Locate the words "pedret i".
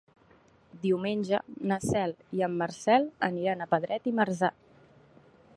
3.75-4.19